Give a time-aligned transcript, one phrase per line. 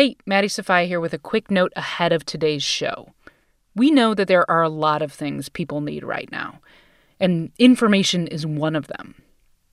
[0.00, 3.12] Hey, Maddie Sofia here with a quick note ahead of today's show.
[3.76, 6.60] We know that there are a lot of things people need right now,
[7.20, 9.20] and information is one of them.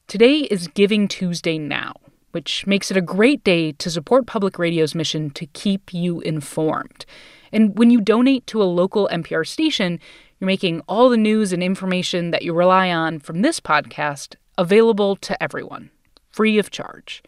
[0.05, 1.93] Today is Giving Tuesday Now,
[2.31, 7.05] which makes it a great day to support public radio's mission to keep you informed.
[7.53, 9.97] And when you donate to a local NPR station,
[10.41, 15.15] you're making all the news and information that you rely on from this podcast available
[15.15, 15.89] to everyone,
[16.31, 17.23] free of charge.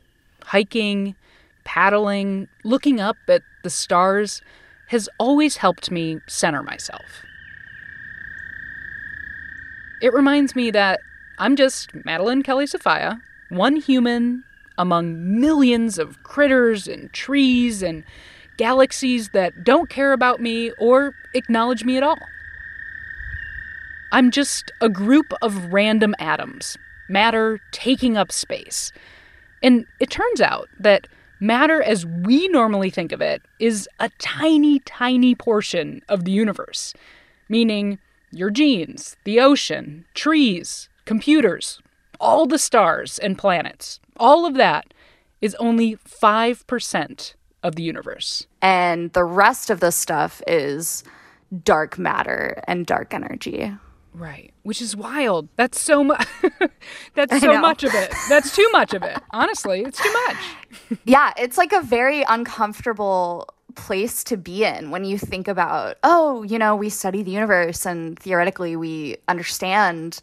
[0.45, 1.17] hiking,
[1.65, 4.43] paddling, looking up at the stars
[4.89, 7.25] has always helped me center myself.
[10.03, 11.01] It reminds me that
[11.39, 14.45] I'm just Madeline Kelly Sofia, one human
[14.79, 18.05] among millions of critters and trees and
[18.57, 22.19] galaxies that don't care about me or acknowledge me at all.
[24.13, 26.77] I'm just a group of random atoms,
[27.09, 28.93] matter taking up space.
[29.63, 31.07] And it turns out that
[31.41, 36.93] matter as we normally think of it is a tiny, tiny portion of the universe,
[37.49, 37.99] meaning
[38.31, 41.81] your genes, the ocean, trees, computers,
[42.23, 44.95] all the stars and planets, all of that
[45.43, 48.47] is only 5% of the universe.
[48.63, 51.05] And the rest of the stuff is
[51.65, 53.73] dark matter and dark energy.
[54.15, 55.49] Right, which is wild.
[55.57, 56.27] That's so much.
[57.15, 58.13] That's so much of it.
[58.29, 59.19] That's too much of it.
[59.31, 60.99] Honestly, it's too much.
[61.05, 66.43] yeah, it's like a very uncomfortable place to be in when you think about, oh,
[66.43, 70.21] you know, we study the universe and theoretically we understand,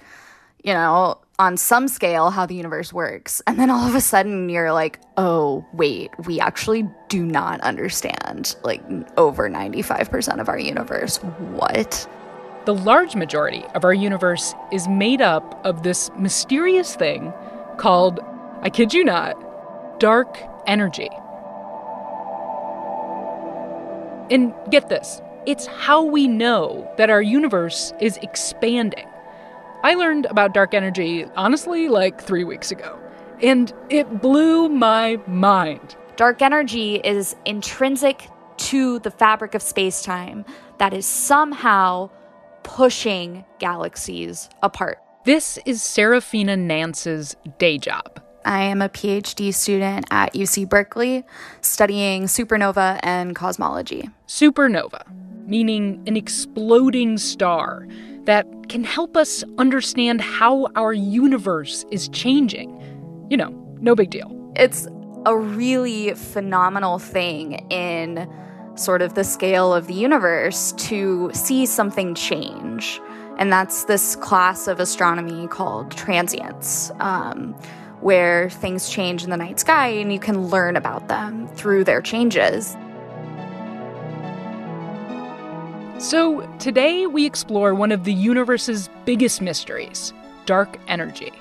[0.64, 3.42] you know, on some scale how the universe works.
[3.48, 8.56] And then all of a sudden you're like, oh, wait, we actually do not understand
[8.64, 8.84] like
[9.18, 11.18] over 95% of our universe.
[11.18, 12.08] What?
[12.66, 17.34] The large majority of our universe is made up of this mysterious thing
[17.78, 18.20] called,
[18.62, 21.10] I kid you not, dark energy.
[24.30, 29.08] And get this it's how we know that our universe is expanding.
[29.82, 33.00] I learned about dark energy, honestly, like three weeks ago,
[33.42, 35.96] and it blew my mind.
[36.18, 40.44] Dark energy is intrinsic to the fabric of space time
[40.80, 42.10] that is somehow
[42.64, 45.00] pushing galaxies apart.
[45.24, 48.22] This is Serafina Nance's day job.
[48.44, 51.24] I am a PhD student at UC Berkeley
[51.62, 54.10] studying supernova and cosmology.
[54.28, 55.04] Supernova,
[55.46, 57.88] meaning an exploding star
[58.30, 62.70] that can help us understand how our universe is changing.
[63.28, 63.50] You know,
[63.82, 64.30] no big deal.
[64.56, 64.88] It's
[65.26, 68.32] a really phenomenal thing in
[68.76, 73.02] sort of the scale of the universe to see something change.
[73.40, 77.54] And that's this class of astronomy called transients, um,
[78.02, 82.00] where things change in the night sky and you can learn about them through their
[82.00, 82.78] changes.
[86.00, 90.14] So, today we explore one of the universe's biggest mysteries
[90.46, 91.34] dark energy.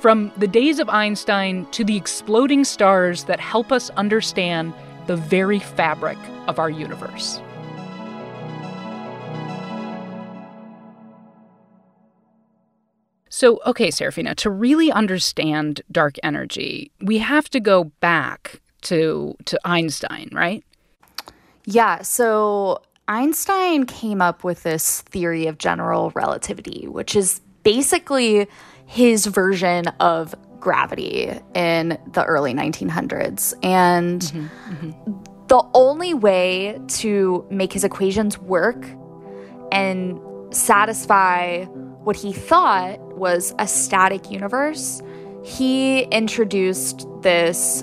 [0.00, 4.74] From the days of Einstein to the exploding stars that help us understand
[5.06, 6.18] the very fabric
[6.48, 7.40] of our universe.
[13.28, 19.60] So, okay, Serafina, to really understand dark energy, we have to go back to to
[19.64, 20.64] Einstein, right?
[21.64, 28.46] Yeah, so Einstein came up with this theory of general relativity, which is basically
[28.86, 33.52] his version of gravity in the early 1900s.
[33.64, 35.46] And mm-hmm, mm-hmm.
[35.48, 38.86] the only way to make his equations work
[39.72, 40.20] and
[40.54, 45.02] satisfy what he thought was a static universe,
[45.42, 47.82] he introduced this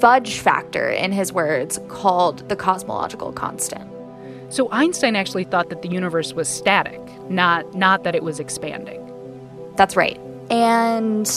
[0.00, 3.99] fudge factor, in his words, called the cosmological constant.
[4.50, 7.00] So Einstein actually thought that the universe was static,
[7.30, 9.00] not not that it was expanding.
[9.76, 10.20] That's right.
[10.50, 11.28] And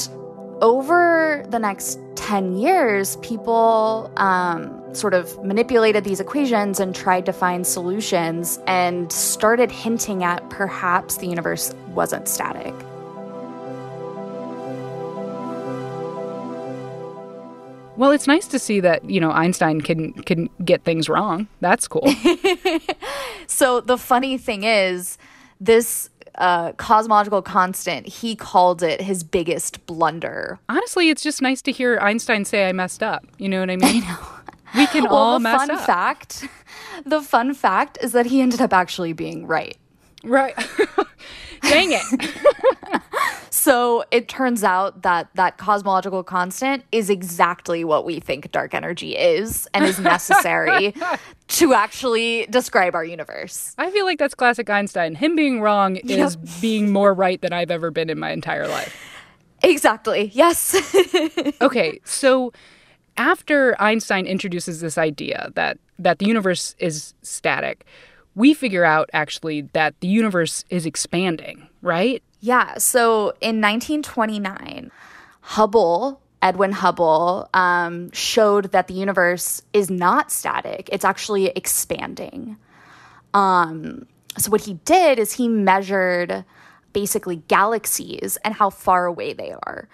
[0.62, 7.34] over the next 10 years, people um, sort of manipulated these equations and tried to
[7.34, 12.74] find solutions and started hinting at perhaps the universe wasn't static.
[17.96, 21.48] Well, it's nice to see that, you know, Einstein can can get things wrong.
[21.62, 22.08] That's cool.
[23.48, 25.18] so the funny thing is
[25.60, 30.60] this uh, cosmological constant, he called it his biggest blunder.
[30.70, 33.26] Honestly, it's just nice to hear Einstein say I messed up.
[33.38, 34.04] You know what I mean?
[34.06, 34.18] I know.
[34.76, 35.86] We can well, all the mess fun up.
[35.86, 36.48] fact,
[37.06, 39.78] the fun fact is that he ended up actually being right.
[40.24, 40.56] Right.
[41.62, 43.02] Dang it.
[43.64, 49.16] So it turns out that that cosmological constant is exactly what we think dark energy
[49.16, 50.94] is and is necessary
[51.48, 53.74] to actually describe our universe.
[53.78, 55.16] I feel like that's classic Einstein.
[55.16, 58.94] Him being wrong is being more right than I've ever been in my entire life.
[59.64, 60.30] Exactly.
[60.34, 60.76] Yes.
[61.62, 62.52] Okay, so
[63.16, 67.86] after Einstein introduces this idea that that the universe is static,
[68.36, 72.22] we figure out actually that the universe is expanding, right?
[72.44, 72.78] Yeah.
[72.78, 74.92] So in 1929,
[75.40, 82.58] Hubble, Edwin Hubble, um, showed that the universe is not static, it's actually expanding.
[83.34, 84.08] Um,
[84.38, 86.44] so what he did is he measured
[86.92, 89.88] basically galaxies and how far away they are.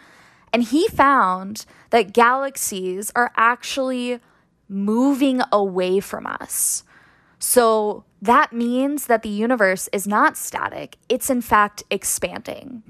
[0.51, 4.21] And he found that galaxies are actually
[4.67, 6.83] moving away from us.
[7.39, 12.83] So that means that the universe is not static, it's in fact expanding.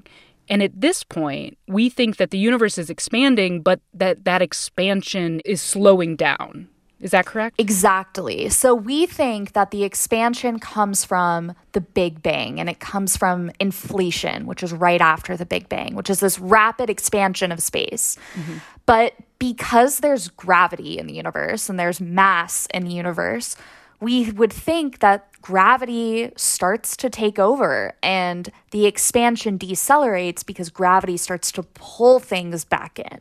[0.48, 5.40] And at this point, we think that the universe is expanding, but that that expansion
[5.44, 6.68] is slowing down.
[7.00, 7.58] Is that correct?
[7.58, 8.50] Exactly.
[8.50, 13.50] So we think that the expansion comes from the Big Bang and it comes from
[13.58, 18.18] inflation, which is right after the Big Bang, which is this rapid expansion of space.
[18.34, 18.58] Mm-hmm.
[18.84, 23.56] But because there's gravity in the universe and there's mass in the universe,
[24.00, 31.16] we would think that gravity starts to take over and the expansion decelerates because gravity
[31.16, 33.20] starts to pull things back in.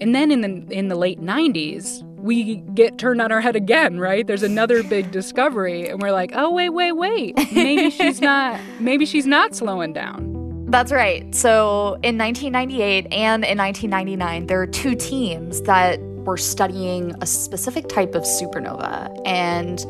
[0.00, 4.00] And then in the in the late 90s, we get turned on our head again,
[4.00, 4.26] right?
[4.26, 7.36] There's another big discovery and we're like, "Oh, wait, wait, wait.
[7.52, 10.32] Maybe she's not maybe she's not slowing down."
[10.68, 11.32] That's right.
[11.34, 17.88] So in 1998 and in 1999, there are two teams that were studying a specific
[17.88, 19.20] type of supernova.
[19.26, 19.84] And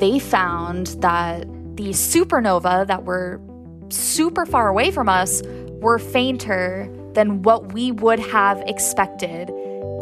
[0.00, 1.46] they found that
[1.76, 3.40] the supernova that were
[3.88, 5.42] super far away from us
[5.80, 9.50] were fainter than what we would have expected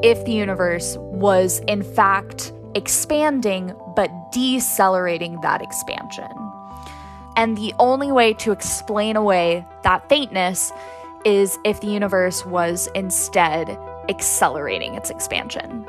[0.03, 6.29] if the universe was, in fact, expanding but decelerating that expansion.
[7.37, 10.73] And the only way to explain away that faintness
[11.25, 13.79] is if the universe was instead
[14.09, 15.87] accelerating its expansion.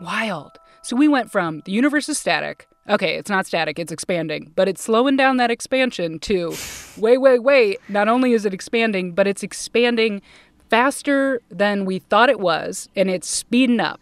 [0.00, 0.58] Wild.
[0.82, 2.68] So we went from the universe is static.
[2.88, 6.54] Okay, it's not static, it's expanding, but it's slowing down that expansion to
[6.96, 7.80] wait, wait, wait.
[7.88, 10.22] Not only is it expanding, but it's expanding
[10.70, 14.00] faster than we thought it was, and it's speeding up.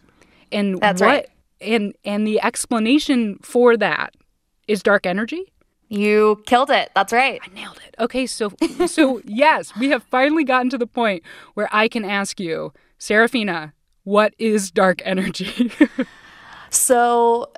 [0.53, 1.29] And That's what right.
[1.61, 4.15] and and the explanation for that
[4.69, 5.53] is dark energy?
[5.89, 6.91] You killed it.
[6.95, 7.41] That's right.
[7.45, 7.95] I nailed it.
[7.99, 8.53] Okay, so
[8.87, 11.23] so yes, we have finally gotten to the point
[11.55, 13.73] where I can ask you, Serafina,
[14.05, 15.71] what is dark energy?
[16.71, 17.53] So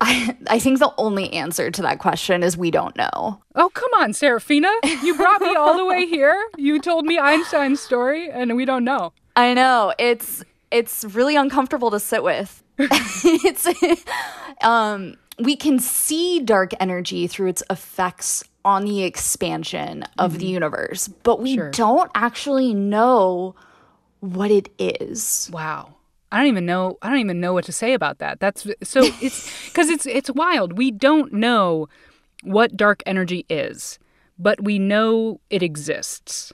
[0.00, 3.42] I, I think the only answer to that question is we don't know.
[3.54, 4.70] oh, come on, Serafina.
[5.02, 6.42] You brought me all the way here.
[6.56, 9.12] You told me Einstein's story and we don't know.
[9.36, 9.92] I know.
[9.98, 12.62] It's it's really uncomfortable to sit with.
[12.78, 13.66] it's
[14.64, 20.54] um we can see dark energy through its effects on the expansion of the mm-hmm.
[20.54, 21.70] universe, but we Sure.
[21.70, 23.54] don't actually know
[24.20, 25.48] what it is.
[25.52, 25.94] Wow.
[26.32, 28.38] I don't even know I don't even know what to say about that.
[28.38, 30.76] That's so it's cuz it's it's wild.
[30.76, 31.88] We don't know
[32.42, 33.98] what dark energy is,
[34.38, 36.52] but we know it exists.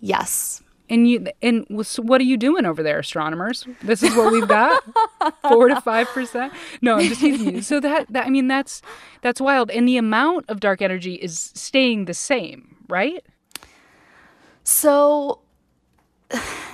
[0.00, 0.60] Yes.
[0.90, 1.64] And you and
[1.96, 3.66] what are you doing over there, astronomers?
[3.82, 4.84] This is what we've got,
[5.48, 6.52] four to five percent.
[6.82, 7.62] No, I'm just teasing you.
[7.62, 8.82] So that, that I mean that's
[9.22, 13.24] that's wild, and the amount of dark energy is staying the same, right?
[14.62, 15.40] So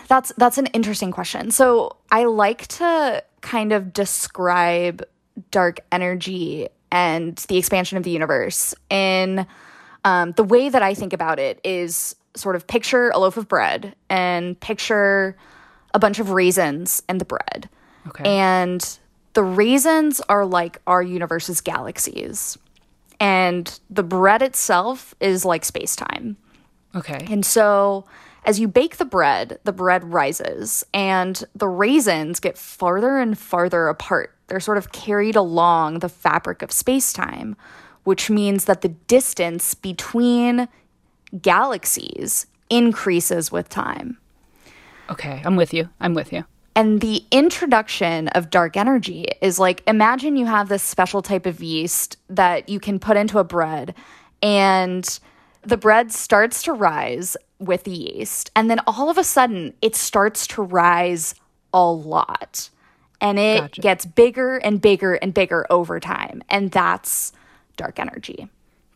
[0.09, 1.53] that's that's an interesting question.
[1.53, 5.05] So I like to kind of describe
[5.53, 9.47] dark energy and the expansion of the universe in
[10.05, 13.49] um, the way that I think about it is sort of picture a loaf of
[13.49, 15.37] bread and picture
[15.95, 17.69] a bunch of raisins in the bread.
[18.09, 18.25] Okay.
[18.25, 18.99] And
[19.35, 22.59] the raisins are like our universe's galaxies.
[23.19, 26.37] And the bread itself is like space time.
[26.95, 27.27] Okay.
[27.31, 28.07] And so
[28.45, 33.89] as you bake the bread, the bread rises and the raisins get farther and farther
[33.89, 34.35] apart.
[34.47, 37.57] They're sort of carried along the fabric of space time,
[38.05, 40.69] which means that the distance between
[41.41, 44.19] galaxies increases with time.
[45.11, 45.43] Okay.
[45.45, 45.89] I'm with you.
[46.01, 46.45] I'm with you.
[46.77, 51.63] And the introduction of dark energy is like imagine you have this special type of
[51.63, 53.95] yeast that you can put into a bread,
[54.41, 55.19] and
[55.63, 58.51] the bread starts to rise with the yeast.
[58.55, 61.35] And then all of a sudden, it starts to rise
[61.75, 62.71] a lot.
[63.21, 63.81] and it Gotcha.
[63.83, 66.43] gets bigger and bigger and bigger over time.
[66.49, 67.33] And that's
[67.77, 68.49] dark energy.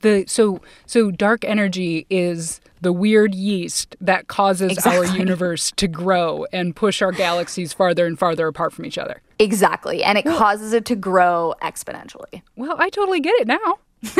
[0.04, 6.44] The so so dark energy is the weird yeast that causes our universe to grow
[6.52, 9.22] and push our galaxies farther and farther apart from each other.
[9.38, 10.04] Exactly.
[10.04, 12.42] And it causes it to grow exponentially.
[12.54, 13.78] Well, I totally get it now.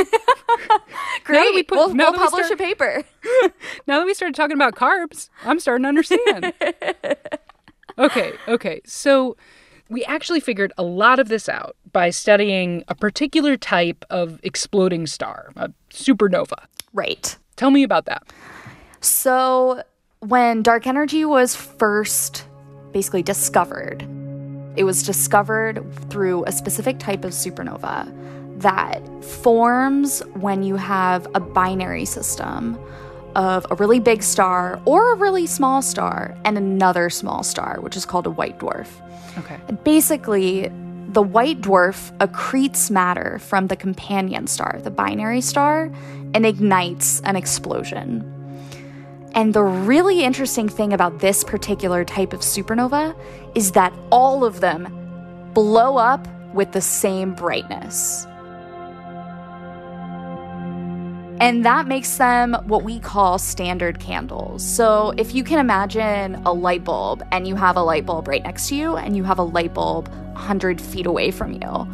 [1.25, 1.55] Great.
[1.55, 3.03] we put- we'll now we'll we publish start- a paper.
[3.87, 6.55] Now that we started talking about carbs, I'm starting to understand.
[7.99, 8.81] okay, okay.
[8.87, 9.37] So
[9.89, 15.07] we actually figured a lot of this out by studying a particular type of exploding
[15.07, 16.65] star, a supernova.
[16.93, 17.37] right.
[17.57, 18.25] Tell me about that.
[19.01, 19.85] So,
[20.19, 22.47] when dark energy was first
[22.93, 24.03] basically discovered,
[24.77, 28.13] it was discovered through a specific type of supernova
[28.61, 32.79] that forms when you have a binary system
[33.35, 37.97] of a really big star or a really small star and another small star, which
[37.97, 38.89] is called a white dwarf.
[39.39, 39.59] Okay.
[39.69, 40.71] And basically,
[41.09, 45.91] the white dwarf accretes matter from the companion star, the binary star,
[46.35, 48.31] and ignites an explosion.
[49.35, 53.17] And the really interesting thing about this particular type of supernova
[53.57, 58.27] is that all of them blow up with the same brightness.
[61.45, 64.65] And that makes them what we call standard candles.
[64.65, 68.43] So if you can imagine a light bulb and you have a light bulb right
[68.43, 71.87] next to you and you have a light bulb 100 feet away from you,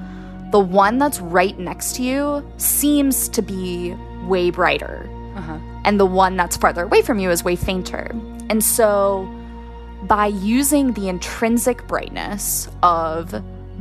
[0.53, 3.93] the one that's right next to you seems to be
[4.29, 5.11] way brighter.
[5.35, 5.59] Uh-huh.
[5.85, 8.13] And the one that's farther away from you is way fainter.
[8.49, 9.29] And so
[10.05, 13.33] by using the intrinsic brightness of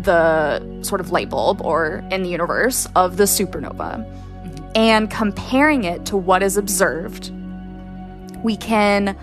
[0.01, 4.03] the sort of light bulb or in the universe of the supernova
[4.75, 7.31] and comparing it to what is observed,
[8.43, 9.17] we can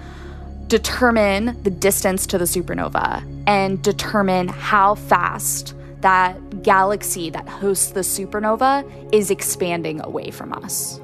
[0.66, 8.00] determine the distance to the supernova and determine how fast that galaxy that hosts the
[8.00, 8.84] supernova
[9.14, 11.00] is expanding away from us.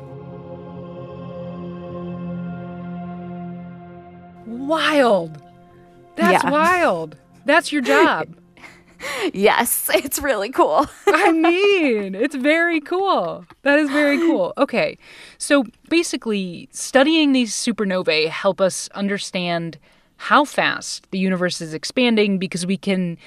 [4.46, 5.38] Wild.
[6.16, 6.50] That's Yeah.
[6.50, 7.16] wild.
[7.44, 8.28] That's your job.
[9.32, 10.86] Yes, it's really cool.
[11.06, 13.44] I mean, it's very cool.
[13.62, 14.52] That is very cool.
[14.58, 14.98] Okay.
[15.38, 19.78] So basically, studying these supernovae help us understand
[20.16, 23.18] how fast the universe is expanding because we can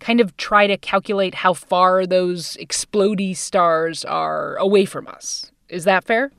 [0.00, 5.52] kind of try to calculate how far those explodey stars are away from us.
[5.68, 6.32] Is that fair?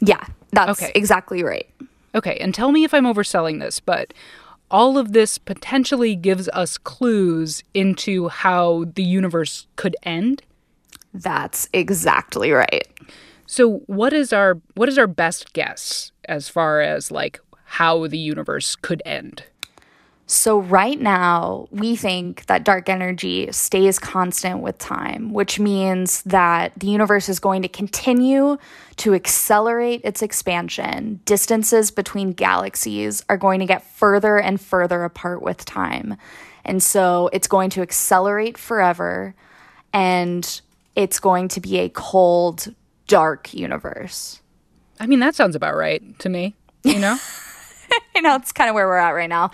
[0.00, 0.92] yeah, that's Okay.
[0.94, 1.66] exactly right.
[2.14, 4.14] Okay, and tell me if I'm overselling this, but
[4.70, 10.42] all of this potentially gives us clues into how the universe could end.
[11.14, 12.86] That's exactly right.
[13.46, 18.18] So, what is our what is our best guess as far as like how the
[18.18, 19.44] universe could end?
[20.30, 26.72] So, right now, we think that dark energy stays constant with time, which means that
[26.76, 28.58] the universe is going to continue
[28.96, 31.20] to accelerate its expansion.
[31.24, 36.18] Distances between galaxies are going to get further and further apart with time.
[36.62, 39.34] And so, it's going to accelerate forever,
[39.94, 40.60] and
[40.94, 42.74] it's going to be a cold,
[43.06, 44.42] dark universe.
[45.00, 46.54] I mean, that sounds about right to me,
[46.84, 47.16] you know?
[48.16, 49.50] I know it's kind of where we're at right now.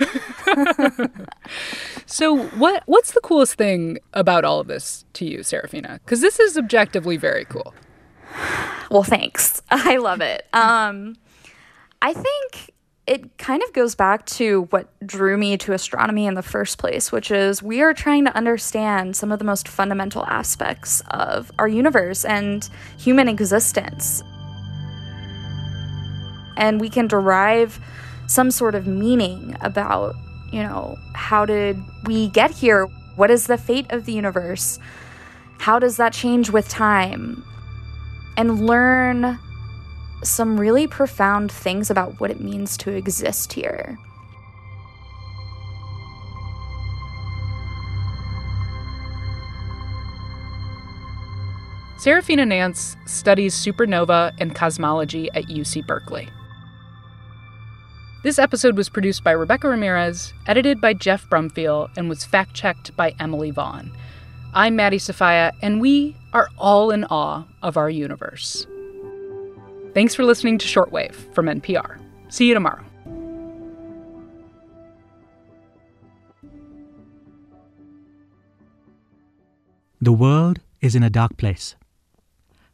[2.07, 6.01] so, what what's the coolest thing about all of this to you, Serafina?
[6.07, 7.75] Cuz this is objectively very cool.
[8.91, 9.63] Well, thanks.
[9.71, 10.47] I love it.
[10.53, 11.17] Um,
[12.03, 12.71] I think
[13.07, 17.13] it kind of goes back to what drew me to astronomy in the first place,
[17.13, 21.69] which is we are trying to understand some of the most fundamental aspects of our
[21.69, 24.23] universe and human existence.
[26.57, 27.79] And we can derive
[28.26, 30.14] some sort of meaning about,
[30.52, 32.87] you know, how did we get here?
[33.16, 34.78] What is the fate of the universe?
[35.59, 37.45] How does that change with time?
[38.37, 39.38] and learn
[40.23, 43.99] some really profound things about what it means to exist here.
[51.99, 56.28] Serafina Nance studies supernova and cosmology at UC Berkeley.
[58.25, 62.97] This episode was produced by Rebecca Ramirez, edited by Geoff Brumfiel, and was fact checked
[62.97, 63.93] by Emily Vaughn.
[64.54, 68.66] I'm Maddie Sofia, and we are all in awe of our universe.
[69.93, 72.00] Thanks for listening to Shortwave from NPR.
[72.31, 72.83] See you tomorrow.
[80.00, 81.76] The world is in a dark place.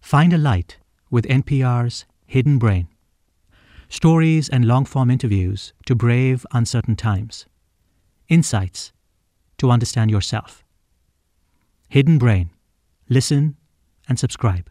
[0.00, 0.78] Find a light
[1.10, 2.86] with NPR's Hidden Brain.
[3.92, 7.46] Stories and long form interviews to brave uncertain times.
[8.28, 8.92] Insights
[9.58, 10.64] to understand yourself.
[11.88, 12.50] Hidden Brain.
[13.08, 13.56] Listen
[14.08, 14.70] and subscribe.